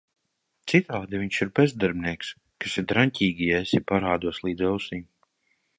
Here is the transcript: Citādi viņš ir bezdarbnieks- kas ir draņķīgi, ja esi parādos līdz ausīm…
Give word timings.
Citādi 0.71 1.19
viņš 1.23 1.37
ir 1.45 1.51
bezdarbnieks- 1.59 2.31
kas 2.65 2.79
ir 2.83 2.89
draņķīgi, 2.93 3.51
ja 3.53 3.61
esi 3.67 3.83
parādos 3.95 4.45
līdz 4.49 4.67
ausīm… 4.73 5.05